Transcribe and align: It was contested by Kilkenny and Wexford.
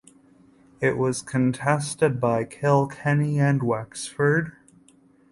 It 0.79 0.97
was 0.97 1.21
contested 1.21 2.19
by 2.19 2.43
Kilkenny 2.45 3.39
and 3.39 3.61
Wexford. 3.61 4.53